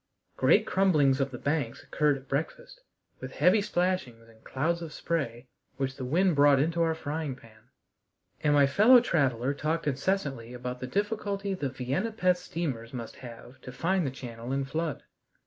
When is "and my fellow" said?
8.41-8.99